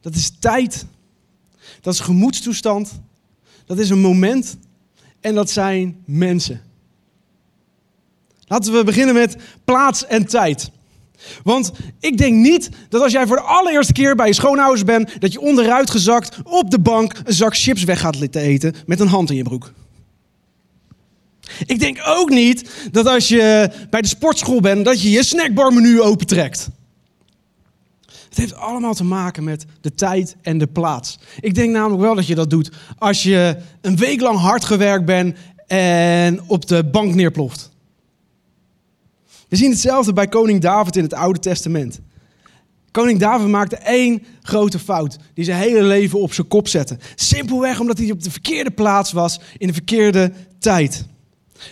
[0.00, 0.86] dat is tijd,
[1.80, 3.00] dat is gemoedstoestand,
[3.66, 4.56] dat is een moment
[5.20, 6.62] en dat zijn mensen.
[8.46, 10.70] Laten we beginnen met plaats en tijd.
[11.42, 15.20] Want ik denk niet dat als jij voor de allereerste keer bij je schoonouders bent,
[15.20, 19.08] dat je onderuit gezakt op de bank een zak chips weg gaat eten met een
[19.08, 19.72] hand in je broek.
[21.66, 26.00] Ik denk ook niet dat als je bij de sportschool bent, dat je je snackbarmenu
[26.00, 26.68] opentrekt.
[28.28, 31.18] Het heeft allemaal te maken met de tijd en de plaats.
[31.40, 35.04] Ik denk namelijk wel dat je dat doet als je een week lang hard gewerkt
[35.04, 37.70] bent en op de bank neerploft.
[39.50, 42.00] We zien hetzelfde bij koning David in het Oude Testament.
[42.90, 46.98] Koning David maakte één grote fout die zijn hele leven op zijn kop zette.
[47.14, 51.04] Simpelweg omdat hij op de verkeerde plaats was in de verkeerde tijd.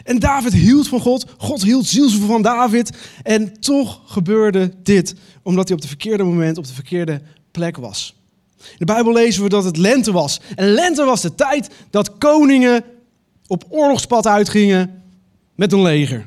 [0.05, 2.91] En David hield van God, God hield zielsveel van David
[3.23, 8.15] en toch gebeurde dit omdat hij op het verkeerde moment op de verkeerde plek was.
[8.59, 10.41] In de Bijbel lezen we dat het lente was.
[10.57, 12.85] En lente was de tijd dat koningen
[13.47, 15.03] op oorlogspad uitgingen
[15.55, 16.27] met een leger.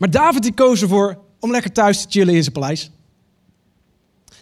[0.00, 2.90] Maar David die koos ervoor om lekker thuis te chillen in zijn paleis.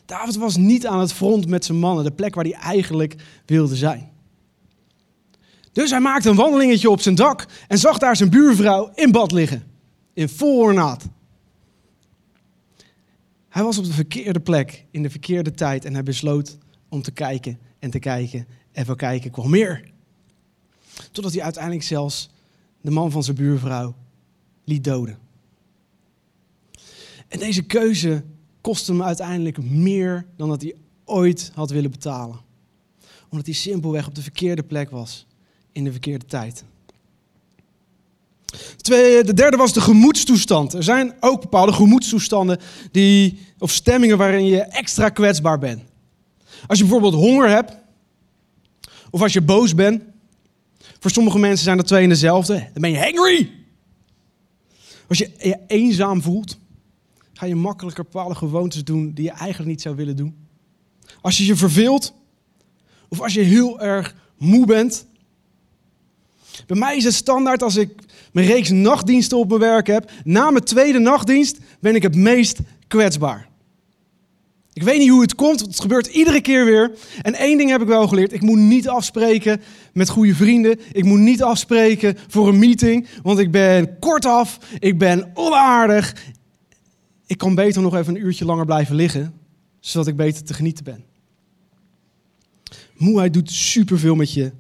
[0.04, 3.14] David was niet aan het front met zijn mannen, de plek waar hij eigenlijk
[3.46, 4.10] wilde zijn.
[5.72, 9.32] Dus hij maakte een wandelingetje op zijn dak en zag daar zijn buurvrouw in bad
[9.32, 9.64] liggen,
[10.12, 10.74] in vol.
[13.48, 17.10] Hij was op de verkeerde plek, in de verkeerde tijd en hij besloot om te
[17.10, 18.46] kijken en te kijken.
[18.72, 19.90] Even kijken, kwam meer.
[21.12, 22.30] Totdat hij uiteindelijk zelfs
[22.80, 23.94] de man van zijn buurvrouw
[24.64, 25.27] liet doden.
[27.28, 28.24] En deze keuze
[28.60, 32.40] kostte hem uiteindelijk meer dan dat hij ooit had willen betalen.
[33.28, 35.26] Omdat hij simpelweg op de verkeerde plek was
[35.72, 36.64] in de verkeerde tijd.
[38.76, 40.72] De derde was de gemoedstoestand.
[40.72, 42.58] Er zijn ook bepaalde gemoedstoestanden
[42.90, 45.82] die, of stemmingen waarin je extra kwetsbaar bent.
[46.66, 47.76] Als je bijvoorbeeld honger hebt,
[49.10, 50.02] of als je boos bent.
[50.98, 52.54] Voor sommige mensen zijn dat twee en dezelfde.
[52.54, 53.50] Dan ben je hangry.
[55.08, 56.58] Als je je eenzaam voelt,
[57.38, 60.36] ga je makkelijker bepaalde gewoontes doen die je eigenlijk niet zou willen doen.
[61.20, 62.14] Als je je verveelt,
[63.08, 65.06] of als je heel erg moe bent.
[66.66, 67.90] Bij mij is het standaard als ik
[68.32, 70.10] mijn reeks nachtdiensten op mijn werk heb.
[70.24, 73.48] Na mijn tweede nachtdienst ben ik het meest kwetsbaar.
[74.72, 76.90] Ik weet niet hoe het komt, het gebeurt iedere keer weer.
[77.22, 79.60] En één ding heb ik wel geleerd: ik moet niet afspreken
[79.92, 80.80] met goede vrienden.
[80.92, 86.14] Ik moet niet afspreken voor een meeting, want ik ben kortaf, ik ben onaardig,
[87.28, 89.34] ik kan beter nog even een uurtje langer blijven liggen,
[89.80, 91.04] zodat ik beter te genieten ben.
[92.96, 94.52] Moeheid doet superveel met je.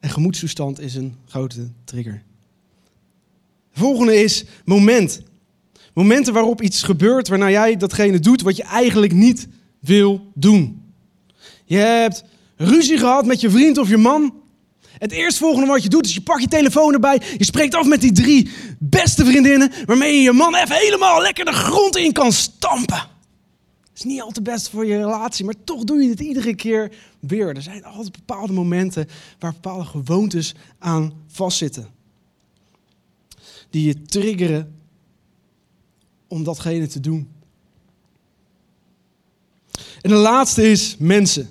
[0.00, 2.22] En gemoedstoestand is een grote trigger.
[3.72, 5.22] De volgende is moment.
[5.92, 10.82] Momenten waarop iets gebeurt waarna jij datgene doet wat je eigenlijk niet wil doen.
[11.64, 12.24] Je hebt
[12.56, 14.42] ruzie gehad met je vriend of je man.
[14.98, 17.22] Het eerstvolgende wat je doet is je pakt je telefoon erbij.
[17.36, 19.72] Je spreekt af met die drie beste vriendinnen.
[19.84, 23.12] Waarmee je je man even helemaal lekker de grond in kan stampen.
[23.94, 26.54] Dat is niet al te best voor je relatie, maar toch doe je het iedere
[26.54, 27.56] keer weer.
[27.56, 31.88] Er zijn altijd bepaalde momenten waar bepaalde gewoontes aan vastzitten.
[33.70, 34.78] Die je triggeren
[36.28, 37.28] om datgene te doen.
[40.00, 41.50] En de laatste is mensen.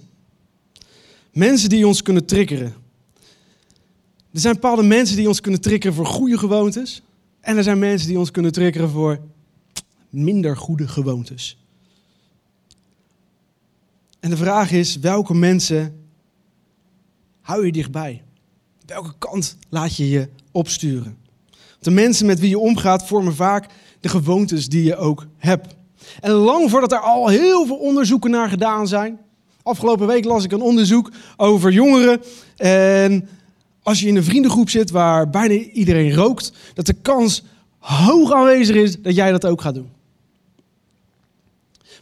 [1.32, 2.83] Mensen die ons kunnen triggeren.
[4.34, 7.02] Er zijn bepaalde mensen die ons kunnen triggeren voor goede gewoontes.
[7.40, 9.20] En er zijn mensen die ons kunnen triggeren voor
[10.10, 11.58] minder goede gewoontes.
[14.20, 16.06] En de vraag is, welke mensen
[17.42, 18.24] hou je dichtbij?
[18.86, 21.18] Welke kant laat je je opsturen?
[21.80, 23.70] De mensen met wie je omgaat vormen vaak
[24.00, 25.76] de gewoontes die je ook hebt.
[26.20, 29.20] En lang voordat er al heel veel onderzoeken naar gedaan zijn.
[29.64, 32.22] Afgelopen week las ik een onderzoek over jongeren.
[32.58, 33.30] En
[33.84, 37.44] als je in een vriendengroep zit waar bijna iedereen rookt, dat de kans
[37.80, 39.92] hoog aanwezig is dat jij dat ook gaat doen.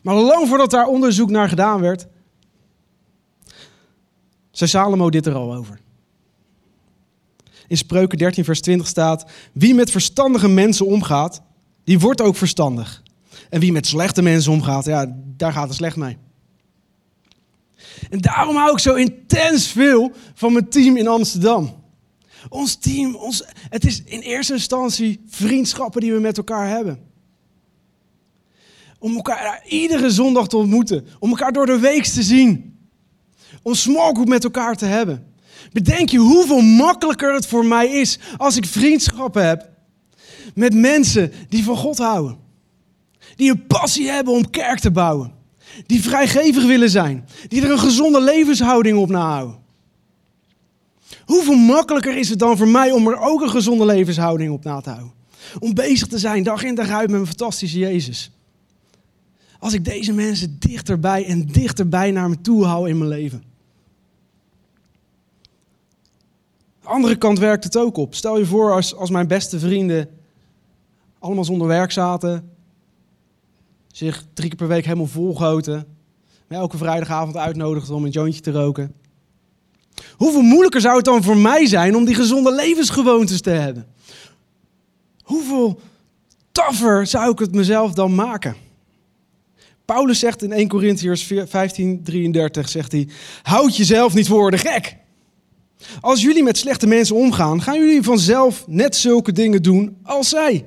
[0.01, 2.07] Maar lang voordat daar onderzoek naar gedaan werd,
[4.51, 5.79] zei Salomo dit er al over.
[7.67, 11.41] In Spreuken 13, vers 20 staat: Wie met verstandige mensen omgaat,
[11.83, 13.03] die wordt ook verstandig.
[13.49, 16.17] En wie met slechte mensen omgaat, ja, daar gaat het slecht mee.
[18.09, 21.83] En daarom hou ik zo intens veel van mijn team in Amsterdam.
[22.49, 26.99] Ons team, ons, het is in eerste instantie vriendschappen die we met elkaar hebben.
[28.99, 31.07] Om elkaar iedere zondag te ontmoeten.
[31.19, 32.79] Om elkaar door de week te zien.
[33.61, 35.25] Om smallgroup met elkaar te hebben.
[35.71, 39.69] Bedenk je hoeveel makkelijker het voor mij is als ik vriendschappen heb
[40.55, 42.37] met mensen die van God houden.
[43.35, 45.33] Die een passie hebben om kerk te bouwen.
[45.85, 47.27] Die vrijgevig willen zijn.
[47.47, 49.59] Die er een gezonde levenshouding op nahouden.
[51.25, 54.81] Hoeveel makkelijker is het dan voor mij om er ook een gezonde levenshouding op na
[54.81, 55.13] te houden?
[55.59, 58.31] Om bezig te zijn dag in dag uit met mijn fantastische Jezus.
[59.59, 63.43] Als ik deze mensen dichterbij en dichterbij naar me toe hou in mijn leven.
[66.81, 68.15] De andere kant werkt het ook op.
[68.15, 70.09] Stel je voor als, als mijn beste vrienden
[71.19, 72.50] allemaal zonder werk zaten.
[73.91, 75.85] Zich drie keer per week helemaal volgoten.
[76.47, 78.93] Me elke vrijdagavond uitnodigden om een jointje te roken.
[80.15, 83.87] Hoeveel moeilijker zou het dan voor mij zijn om die gezonde levensgewoontes te hebben?
[85.21, 85.79] Hoeveel
[86.51, 88.55] taffer zou ik het mezelf dan maken?
[89.85, 93.07] Paulus zegt in 1 Corinthians 15, 33, zegt hij,
[93.41, 94.97] houd jezelf niet voor de gek.
[96.01, 100.65] Als jullie met slechte mensen omgaan, gaan jullie vanzelf net zulke dingen doen als zij.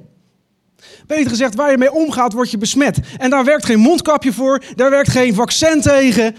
[1.07, 2.99] Beter gezegd, waar je mee omgaat, word je besmet.
[3.19, 6.37] En daar werkt geen mondkapje voor, daar werkt geen vaccin tegen.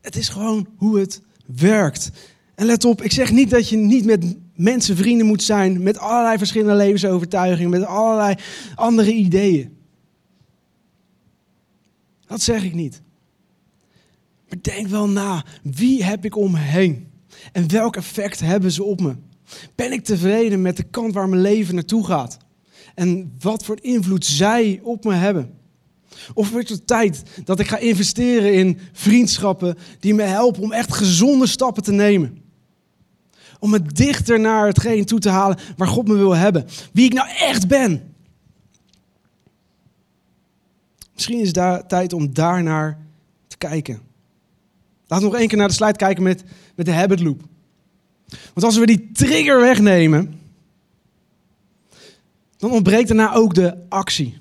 [0.00, 1.22] Het is gewoon hoe het
[1.56, 2.10] werkt.
[2.54, 5.98] En let op, ik zeg niet dat je niet met mensen vrienden moet zijn, met
[5.98, 8.34] allerlei verschillende levensovertuigingen, met allerlei
[8.74, 9.76] andere ideeën.
[12.26, 13.02] Dat zeg ik niet.
[14.48, 17.10] Maar denk wel na, wie heb ik om me heen?
[17.52, 19.14] En welk effect hebben ze op me?
[19.74, 22.38] Ben ik tevreden met de kant waar mijn leven naartoe gaat?
[22.96, 25.54] En wat voor invloed zij op me hebben?
[26.34, 30.94] Of wordt het tijd dat ik ga investeren in vriendschappen die me helpen om echt
[30.94, 32.42] gezonde stappen te nemen?
[33.58, 36.66] Om me dichter naar hetgeen toe te halen waar God me wil hebben.
[36.92, 38.14] Wie ik nou echt ben.
[41.14, 43.06] Misschien is het tijd om daarnaar
[43.46, 44.00] te kijken.
[45.06, 47.42] Laten we nog één keer naar de slide kijken met, met de habit loop.
[48.28, 50.35] Want als we die trigger wegnemen,
[52.66, 54.38] dan ontbreekt daarna ook de actie.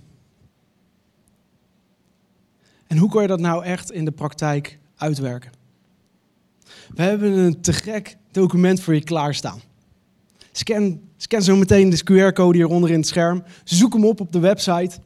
[2.88, 5.52] En hoe kan je dat nou echt in de praktijk uitwerken?
[6.96, 9.62] We hebben een te gek document voor je klaarstaan.
[10.52, 13.44] Scan, scan zo meteen de QR-code hieronder in het scherm.
[13.64, 14.98] Zoek hem op op de website.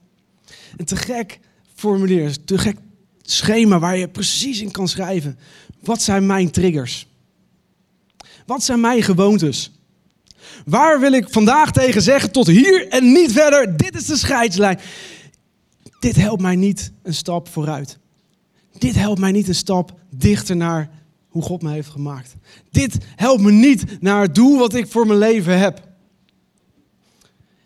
[0.78, 1.40] Een te gek
[1.76, 2.78] formulier, een te gek
[3.22, 5.40] schema waar je precies in kan schrijven.
[5.80, 7.08] Wat zijn mijn triggers?
[8.46, 9.79] Wat zijn mijn gewoontes?
[10.66, 13.78] Waar wil ik vandaag tegen zeggen tot hier en niet verder?
[13.78, 14.80] Dit is de scheidslijn.
[16.00, 18.00] Dit helpt mij niet een stap vooruit.
[18.78, 20.90] Dit helpt mij niet een stap dichter naar
[21.28, 22.36] hoe God me heeft gemaakt.
[22.72, 25.88] Dit helpt me niet naar het doel wat ik voor mijn leven heb.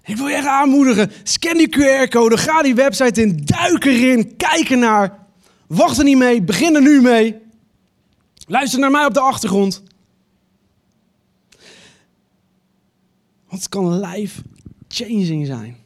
[0.06, 1.12] Ik wil je echt aanmoedigen.
[1.24, 5.20] Scan die QR-code, ga die website in, duik erin, kijk ernaar.
[5.68, 7.36] Wacht er niet mee, begin er nu mee.
[8.48, 9.84] Luister naar mij op de achtergrond.
[13.54, 15.78] Het kan life-changing zijn.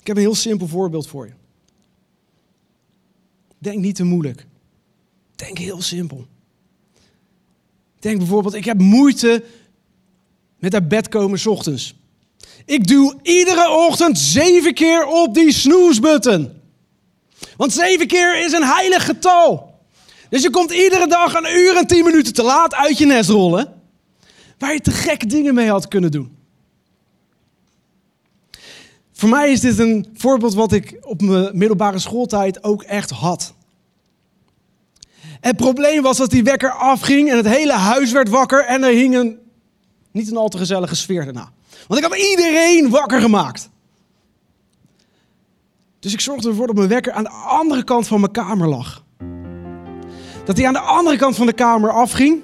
[0.00, 1.32] Ik heb een heel simpel voorbeeld voor je.
[3.58, 4.46] Denk niet te moeilijk.
[5.36, 6.26] Denk heel simpel.
[7.98, 9.44] Denk bijvoorbeeld, ik heb moeite
[10.58, 11.94] met uit bed komen s ochtends.
[12.64, 16.52] Ik duw iedere ochtend zeven keer op die snoesbutton.
[17.56, 19.74] Want zeven keer is een heilig getal.
[20.30, 23.30] Dus je komt iedere dag een uur en tien minuten te laat uit je nest
[23.30, 23.77] rollen.
[24.58, 26.36] Waar je te gekke dingen mee had kunnen doen.
[29.12, 33.54] Voor mij is dit een voorbeeld wat ik op mijn middelbare schooltijd ook echt had.
[35.40, 38.92] Het probleem was dat die wekker afging en het hele huis werd wakker en er
[38.92, 39.38] hing een
[40.10, 41.52] niet een al te gezellige sfeer daarna.
[41.86, 43.70] Want ik had iedereen wakker gemaakt.
[45.98, 49.04] Dus ik zorgde ervoor dat mijn wekker aan de andere kant van mijn kamer lag.
[50.44, 52.42] Dat hij aan de andere kant van de kamer afging.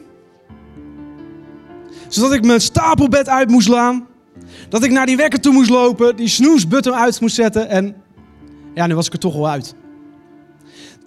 [2.09, 4.07] Zodat ik mijn stapelbed uit moest slaan.
[4.69, 7.97] Dat ik naar die wekker toe moest lopen, die snoesbutton uit moest zetten en
[8.75, 9.75] ja, nu was ik er toch al uit.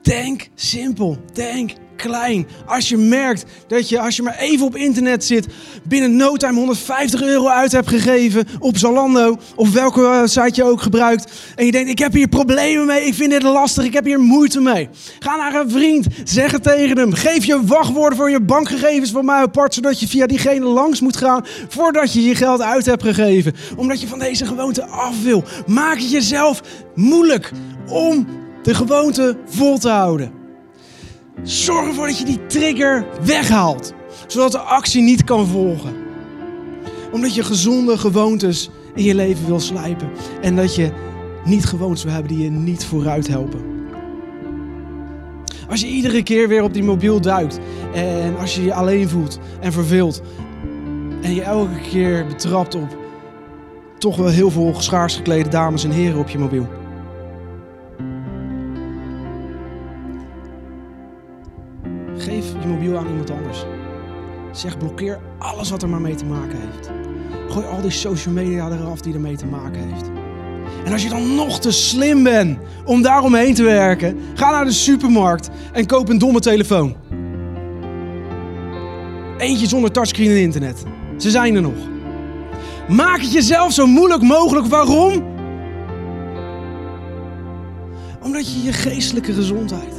[0.07, 2.47] Denk simpel, denk klein.
[2.65, 5.47] Als je merkt dat je, als je maar even op internet zit,
[5.83, 10.63] binnen no time 150 euro uit hebt gegeven op Zalando of welke eh, site je
[10.63, 11.31] ook gebruikt.
[11.55, 14.19] En je denkt, ik heb hier problemen mee, ik vind dit lastig, ik heb hier
[14.19, 14.89] moeite mee.
[15.19, 17.13] Ga naar een vriend, zeg het tegen hem.
[17.13, 21.17] Geef je wachtwoorden voor je bankgegevens van mij apart, zodat je via diegene langs moet
[21.17, 23.55] gaan voordat je je geld uit hebt gegeven.
[23.75, 25.43] Omdat je van deze gewoonte af wil.
[25.65, 26.61] Maak het jezelf
[26.95, 27.51] moeilijk
[27.87, 28.27] om
[28.67, 30.31] de gewoonte vol te houden.
[31.43, 33.93] Zorg ervoor dat je die trigger weghaalt,
[34.27, 35.95] zodat de actie niet kan volgen.
[37.11, 40.09] Omdat je gezonde gewoontes in je leven wil slijpen
[40.41, 40.91] en dat je
[41.45, 43.59] niet gewoontes wil hebben die je niet vooruit helpen.
[45.69, 47.59] Als je iedere keer weer op die mobiel duikt
[47.93, 50.21] en als je je alleen voelt en verveelt
[51.21, 52.97] en je elke keer betrapt op
[53.97, 56.67] toch wel heel veel schaars geklede dames en heren op je mobiel
[64.57, 66.89] Zeg blokkeer alles wat er maar mee te maken heeft.
[67.49, 70.09] Gooi al die social media eraf die ermee te maken heeft.
[70.85, 74.71] En als je dan nog te slim bent om daaromheen te werken, ga naar de
[74.71, 76.95] supermarkt en koop een domme telefoon.
[79.37, 80.83] Eentje zonder touchscreen en internet.
[81.17, 81.89] Ze zijn er nog.
[82.87, 84.67] Maak het jezelf zo moeilijk mogelijk.
[84.67, 85.25] Waarom?
[88.23, 89.97] Omdat je je geestelijke gezondheid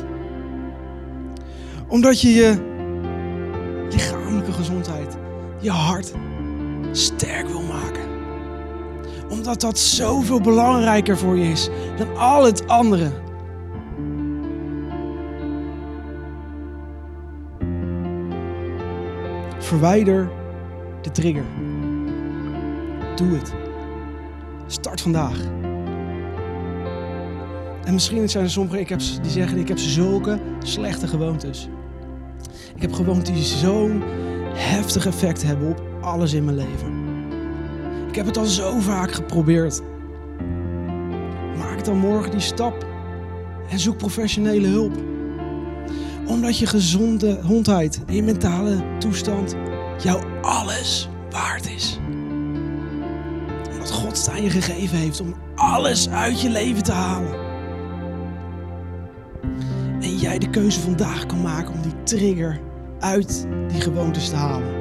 [1.88, 2.67] omdat je je
[4.58, 5.16] gezondheid,
[5.60, 6.12] je hart
[6.92, 8.06] sterk wil maken.
[9.28, 13.10] Omdat dat zoveel belangrijker voor je is dan al het andere.
[19.58, 20.30] Verwijder
[21.02, 21.44] de trigger.
[23.16, 23.52] Doe het.
[24.66, 25.40] Start vandaag.
[27.84, 31.68] En misschien zijn er sommigen ik heb, die zeggen: Ik heb zulke slechte gewoontes.
[32.74, 34.02] Ik heb gewoontes die zo'n
[34.58, 37.06] heftig effect hebben op alles in mijn leven.
[38.08, 39.82] Ik heb het al zo vaak geprobeerd.
[41.58, 42.86] Maak dan morgen die stap
[43.70, 44.96] en zoek professionele hulp.
[46.26, 49.54] Omdat je gezonde hondheid en je mentale toestand
[50.02, 51.98] jou alles waard is.
[53.72, 57.48] Omdat God het aan je gegeven heeft om alles uit je leven te halen
[60.00, 62.60] en jij de keuze vandaag kan maken om die trigger
[62.98, 64.76] uit die gewoontes te halen.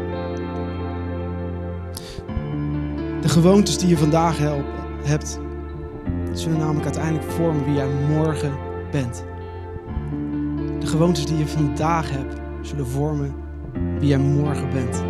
[3.21, 4.37] De gewoontes die je vandaag
[5.03, 5.39] hebt,
[6.31, 8.51] zullen namelijk uiteindelijk vormen wie jij morgen
[8.91, 9.23] bent.
[10.79, 13.33] De gewoontes die je vandaag hebt, zullen vormen
[13.99, 15.03] wie jij morgen bent.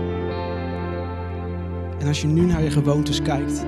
[1.99, 3.65] En als je nu naar je gewoontes kijkt,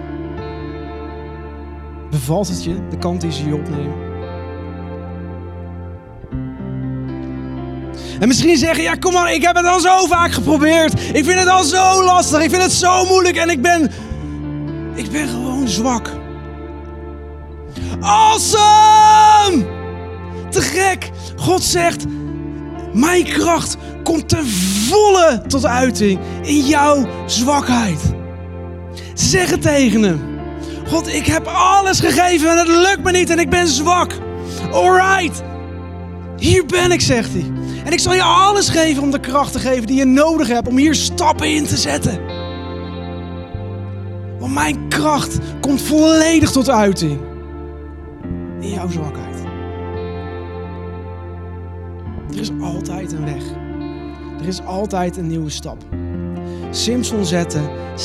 [2.10, 4.09] bevalt het je de kant die ze je opnemen?
[8.20, 10.94] En misschien zeggen, ja kom maar, ik heb het al zo vaak geprobeerd.
[10.94, 13.92] Ik vind het al zo lastig, ik vind het zo moeilijk en ik ben,
[14.96, 16.10] ik ben gewoon zwak.
[18.00, 19.66] Awesome!
[20.50, 21.10] Te gek!
[21.36, 22.06] God zegt,
[22.94, 24.48] mijn kracht komt ten
[24.88, 28.00] volle tot uiting in jouw zwakheid.
[29.14, 30.22] Zeg het tegen hem.
[30.88, 34.12] God, ik heb alles gegeven en het lukt me niet en ik ben zwak.
[34.72, 35.42] Alright.
[36.38, 37.59] Hier ben ik, zegt hij.
[37.90, 40.68] En ik zal je alles geven om de kracht te geven die je nodig hebt
[40.68, 42.20] om hier stappen in te zetten.
[44.40, 47.20] Want mijn kracht komt volledig tot uiting
[48.60, 49.44] in jouw zwakheid.
[52.32, 53.44] Er is altijd een weg.
[54.40, 55.84] Er is altijd een nieuwe stap.
[56.70, 57.62] Simpson zette
[57.96, 58.02] 56.250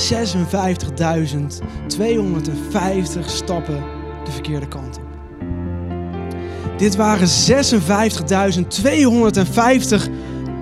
[3.27, 3.85] stappen
[4.25, 5.04] de verkeerde kant op.
[6.77, 7.35] Dit waren 56.250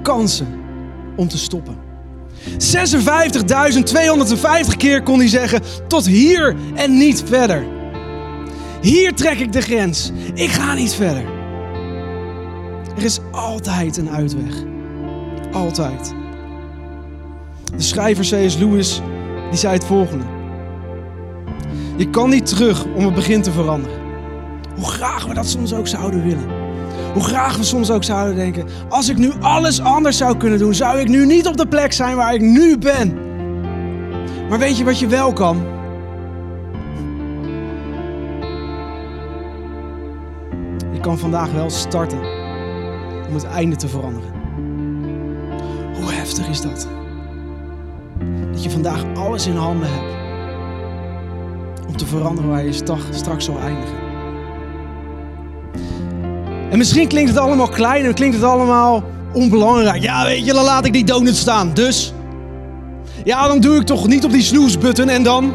[0.02, 0.46] kansen
[1.16, 1.76] om te stoppen.
[2.42, 2.48] 56.250
[4.76, 7.64] keer kon hij zeggen: tot hier en niet verder.
[8.80, 10.10] Hier trek ik de grens.
[10.34, 11.24] Ik ga niet verder.
[12.96, 14.54] Er is altijd een uitweg.
[15.52, 16.14] Altijd.
[17.76, 18.56] De schrijver C.S.
[18.56, 19.00] Lewis
[19.50, 20.24] die zei het volgende.
[21.96, 24.01] Je kan niet terug om het begin te veranderen.
[24.74, 26.60] Hoe graag we dat soms ook zouden willen.
[27.12, 30.74] Hoe graag we soms ook zouden denken: als ik nu alles anders zou kunnen doen,
[30.74, 33.30] zou ik nu niet op de plek zijn waar ik nu ben.
[34.48, 35.62] Maar weet je wat je wel kan?
[40.92, 42.18] Je kan vandaag wel starten
[43.28, 44.30] om het einde te veranderen.
[45.94, 46.88] Hoe heftig is dat?
[48.52, 50.20] Dat je vandaag alles in handen hebt
[51.88, 52.72] om te veranderen waar je
[53.10, 54.01] straks zal eindigen.
[56.72, 60.02] En misschien klinkt het allemaal klein en klinkt het allemaal onbelangrijk.
[60.02, 61.74] Ja, weet je, dan laat ik die donut staan.
[61.74, 62.12] Dus,
[63.24, 65.52] ja, dan doe ik toch niet op die snoesbutton en dan...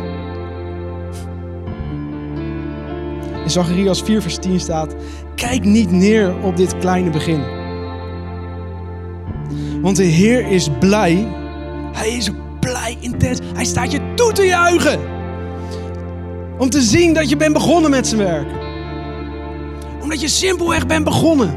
[3.43, 4.95] In Zacharias 4 vers 10 staat,
[5.35, 7.41] kijk niet neer op dit kleine begin.
[9.81, 11.27] Want de Heer is blij.
[11.93, 13.39] Hij is blij, intens.
[13.55, 14.99] Hij staat je toe te juichen.
[16.57, 18.66] Om te zien dat je bent begonnen met zijn werk.
[20.07, 21.55] Omdat je simpelweg bent begonnen.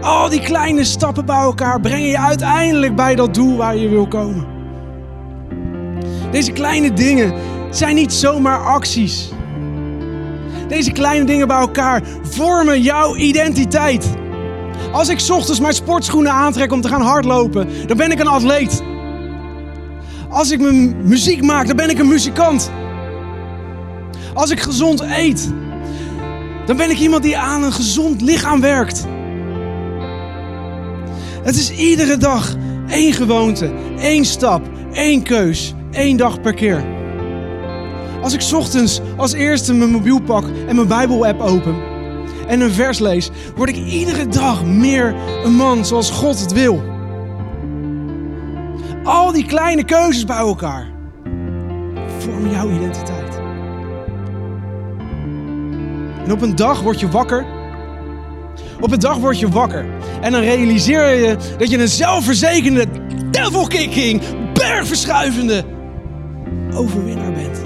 [0.00, 4.06] Al die kleine stappen bij elkaar brengen je uiteindelijk bij dat doel waar je wil
[4.08, 4.46] komen.
[6.30, 7.34] Deze kleine dingen
[7.70, 9.30] zijn niet zomaar acties.
[10.68, 14.14] Deze kleine dingen bij elkaar vormen jouw identiteit.
[14.92, 18.82] Als ik ochtends mijn sportschoenen aantrek om te gaan hardlopen, dan ben ik een atleet.
[20.30, 22.70] Als ik mijn muziek maak, dan ben ik een muzikant.
[24.34, 25.52] Als ik gezond eet,
[26.66, 29.06] dan ben ik iemand die aan een gezond lichaam werkt.
[31.42, 32.54] Het is iedere dag
[32.88, 34.62] één gewoonte, één stap,
[34.92, 36.84] één keus, één dag per keer.
[38.22, 41.76] Als ik ochtends als eerste mijn mobiel pak en mijn Bijbel-app open
[42.46, 46.82] en een vers lees, word ik iedere dag meer een man zoals God het wil.
[49.04, 50.92] Al die kleine keuzes bij elkaar
[52.18, 53.13] vormen jouw identiteit.
[56.24, 57.46] En op een dag word je wakker.
[58.80, 59.86] Op een dag word je wakker.
[60.20, 62.86] En dan realiseer je dat je een zelfverzekerde,
[63.30, 64.22] devil-kicking,
[64.52, 65.64] bergverschuivende
[66.74, 67.62] overwinnaar bent.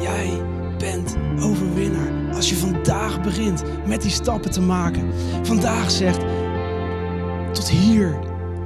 [0.00, 0.30] Jij
[0.78, 5.12] bent overwinnaar als je vandaag begint met die stappen te maken.
[5.42, 6.20] Vandaag zegt
[7.52, 8.18] tot hier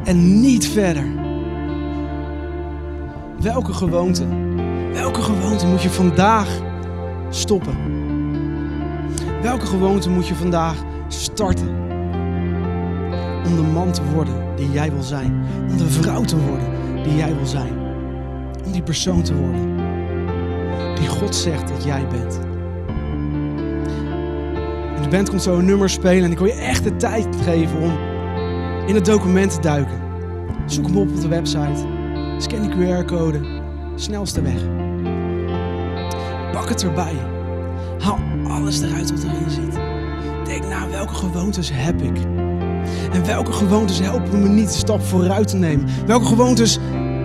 [0.04, 1.04] en niet verder.
[3.40, 4.26] Welke gewoonte?
[4.92, 6.48] Welke gewoonte moet je vandaag
[7.30, 7.87] stoppen?
[9.42, 10.76] Welke gewoonte moet je vandaag
[11.08, 11.68] starten?
[13.46, 15.44] Om de man te worden die jij wil zijn.
[15.70, 17.78] Om de vrouw te worden die jij wil zijn.
[18.64, 19.78] Om die persoon te worden
[20.98, 22.40] die God zegt dat jij bent.
[24.96, 27.26] En de band komt zo een nummer spelen en ik wil je echt de tijd
[27.44, 27.98] geven om
[28.86, 30.00] in het document te duiken.
[30.66, 31.86] Zoek hem op op de website.
[32.38, 33.40] Scan de QR-code.
[33.94, 34.60] Snelste weg.
[36.52, 37.14] Pak het erbij.
[37.98, 38.18] Haal
[38.58, 39.78] alles eruit wat erin zit.
[40.44, 42.16] Denk na, welke gewoontes heb ik?
[43.12, 45.86] En welke gewoontes helpen me niet een stap vooruit te nemen?
[46.06, 46.78] Welke gewoontes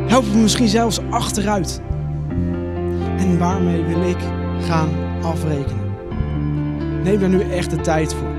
[0.08, 1.82] helpen me misschien zelfs achteruit?
[3.18, 4.18] En waarmee wil ik
[4.62, 4.90] gaan
[5.22, 5.82] afrekenen?
[7.04, 8.32] Neem daar nu echt de tijd voor.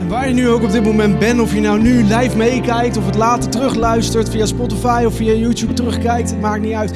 [0.00, 2.96] En waar je nu ook op dit moment bent, of je nou nu live meekijkt
[2.96, 6.94] of het later terugluistert via Spotify of via YouTube terugkijkt, het maakt niet uit.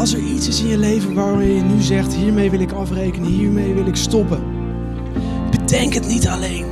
[0.00, 3.28] Als er iets is in je leven waarmee je nu zegt, hiermee wil ik afrekenen,
[3.28, 4.42] hiermee wil ik stoppen.
[5.50, 6.64] Bedenk het niet alleen.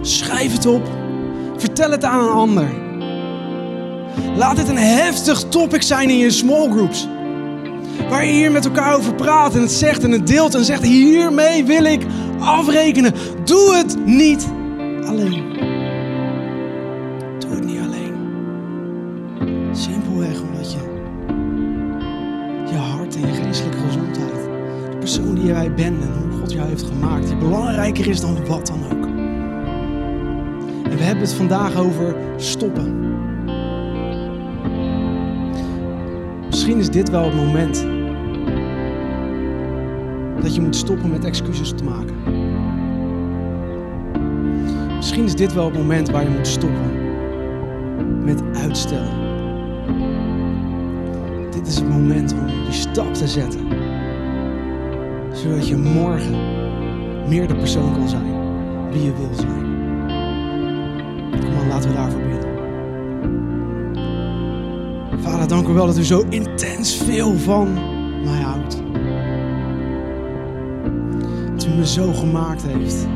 [0.00, 0.88] Schrijf het op.
[1.56, 2.68] Vertel het aan een ander.
[4.36, 7.08] Laat dit een heftig topic zijn in je small groups.
[8.08, 10.82] Waar je hier met elkaar over praat en het zegt en het deelt en zegt,
[10.82, 12.06] hiermee wil ik
[12.38, 13.14] afrekenen.
[13.44, 14.46] Doe het niet
[15.06, 15.59] alleen.
[22.70, 24.44] Je hart en je geestelijke gezondheid,
[24.90, 28.46] de persoon die jij bent en hoe God jou heeft gemaakt, die belangrijker is dan
[28.46, 29.06] wat dan ook.
[30.84, 32.98] En we hebben het vandaag over stoppen.
[36.46, 37.86] Misschien is dit wel het moment
[40.42, 42.14] dat je moet stoppen met excuses te maken.
[44.96, 47.08] Misschien is dit wel het moment waar je moet stoppen
[48.24, 49.19] met uitstellen.
[51.60, 53.68] Dit is het moment om die stap te zetten.
[55.32, 56.34] Zodat je morgen
[57.28, 58.24] meer de persoon kan zijn
[58.90, 59.64] wie je wil zijn.
[61.40, 62.48] Kom maar, laten we daarvoor bidden.
[65.22, 67.72] Vader, dank u wel dat u zo intens veel van
[68.24, 68.82] mij houdt.
[71.52, 73.06] Dat u me zo gemaakt heeft.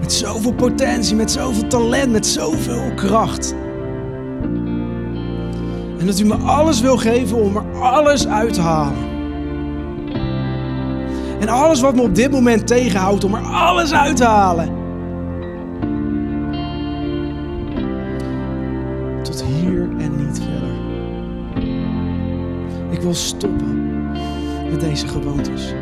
[0.00, 3.54] Met zoveel potentie, met zoveel talent, met zoveel kracht.
[5.98, 9.14] En dat u me alles wil geven om er alles uit te halen.
[11.40, 14.68] En alles wat me op dit moment tegenhoudt om er alles uit te halen.
[19.22, 20.74] Tot hier en niet verder.
[22.90, 24.10] Ik wil stoppen
[24.70, 25.74] met deze gewoontes.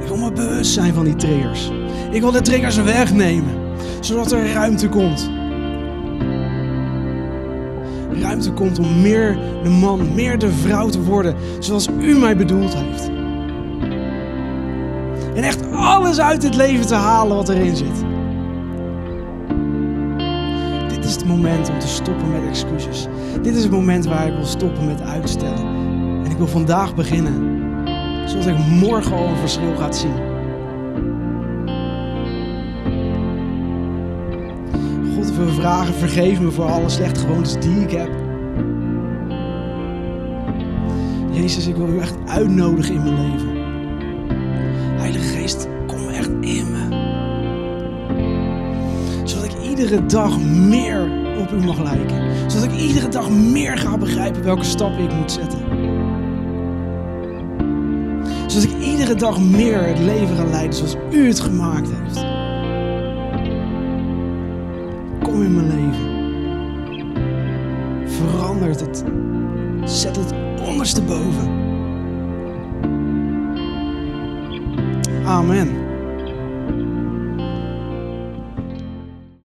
[0.00, 1.70] Ik wil me bewust zijn van die triggers.
[2.10, 3.54] Ik wil de triggers wegnemen,
[4.00, 5.30] zodat er ruimte komt.
[8.20, 12.74] Ruimte komt om meer de man, meer de vrouw te worden, zoals u mij bedoeld
[12.76, 13.10] heeft.
[15.34, 18.04] En echt alles uit het leven te halen wat erin zit.
[20.88, 23.06] Dit is het moment om te stoppen met excuses.
[23.42, 25.66] Dit is het moment waar ik wil stoppen met uitstellen.
[26.24, 27.62] En ik wil vandaag beginnen,
[28.26, 30.25] zodat ik morgen al een verschil gaat zien.
[35.36, 38.10] We vragen, vergeef me voor alle slechte gewoontes die ik heb.
[41.30, 43.48] Jezus, ik wil u echt uitnodigen in mijn leven.
[44.98, 47.04] Heilige Geest, kom echt in me.
[49.24, 51.02] Zodat ik iedere dag meer
[51.38, 52.50] op u mag lijken.
[52.50, 55.58] Zodat ik iedere dag meer ga begrijpen welke stappen ik moet zetten.
[58.46, 62.25] Zodat ik iedere dag meer het leven ga leiden zoals u het gemaakt heeft.
[65.46, 66.14] In mijn leven.
[68.10, 69.04] Verandert het.
[69.84, 71.64] Zet het ondersteboven.
[75.24, 75.85] Amen.